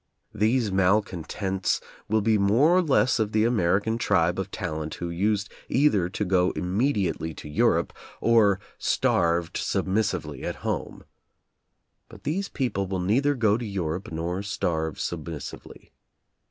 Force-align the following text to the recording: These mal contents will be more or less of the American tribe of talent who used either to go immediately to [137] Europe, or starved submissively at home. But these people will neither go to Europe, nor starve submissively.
These 0.33 0.71
mal 0.71 1.03
contents 1.03 1.79
will 2.09 2.21
be 2.21 2.39
more 2.39 2.69
or 2.75 2.81
less 2.81 3.19
of 3.19 3.33
the 3.33 3.43
American 3.45 3.99
tribe 3.99 4.39
of 4.39 4.49
talent 4.49 4.95
who 4.95 5.11
used 5.11 5.53
either 5.69 6.09
to 6.09 6.25
go 6.25 6.49
immediately 6.55 7.35
to 7.35 7.47
[137] 7.47 7.55
Europe, 7.55 7.93
or 8.19 8.59
starved 8.79 9.57
submissively 9.57 10.41
at 10.43 10.65
home. 10.65 11.03
But 12.09 12.23
these 12.23 12.49
people 12.49 12.87
will 12.87 12.99
neither 12.99 13.35
go 13.35 13.59
to 13.59 13.63
Europe, 13.63 14.11
nor 14.11 14.41
starve 14.41 14.99
submissively. 14.99 15.91